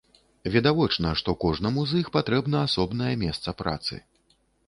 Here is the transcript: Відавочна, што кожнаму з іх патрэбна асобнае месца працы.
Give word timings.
Відавочна, 0.53 1.11
што 1.21 1.35
кожнаму 1.43 1.83
з 1.91 2.01
іх 2.03 2.09
патрэбна 2.17 2.57
асобнае 2.71 3.13
месца 3.27 3.49
працы. 3.63 4.01